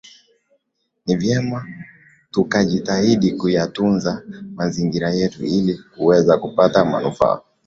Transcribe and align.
Ni 1.05 1.15
vyema 1.15 1.67
tukajitahidi 2.31 3.31
kuyatunza 3.31 4.21
mazingira 4.55 5.09
yetu 5.09 5.45
ili 5.45 5.77
kuweza 5.95 6.37
kupata 6.37 6.85
manufaa 6.85 7.39